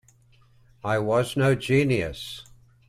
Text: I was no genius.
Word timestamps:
I 0.83 0.97
was 0.97 1.37
no 1.37 1.53
genius. 1.53 2.43